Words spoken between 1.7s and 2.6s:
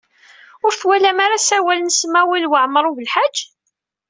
n Smawil